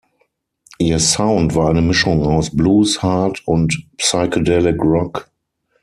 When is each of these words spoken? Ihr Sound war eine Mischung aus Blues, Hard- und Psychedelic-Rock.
Ihr 0.79 0.97
Sound 0.97 1.53
war 1.53 1.69
eine 1.69 1.83
Mischung 1.83 2.23
aus 2.25 2.57
Blues, 2.57 3.03
Hard- 3.03 3.43
und 3.47 3.85
Psychedelic-Rock. 3.99 5.29